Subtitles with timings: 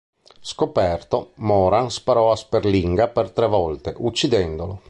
[0.39, 4.79] Scoperto, Moran sparò a Sperlinga per tre volte, uccidendolo.